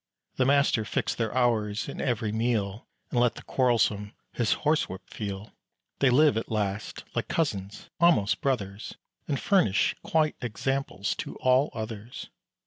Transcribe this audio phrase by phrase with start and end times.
[0.37, 5.53] The master fixed their hours, and every meal, And let the quarrelsome his horsewhip feel.
[5.99, 8.95] They live, at last, like cousins, almost brothers,
[9.27, 12.31] And furnish quite examples to all others.